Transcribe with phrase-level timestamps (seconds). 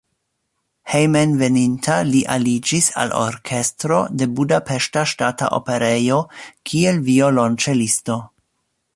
[0.91, 6.17] Hejmenveninta li aliĝis al orkestro de Budapeŝta Ŝtata Operejo,
[6.71, 8.17] kiel violonĉelisto.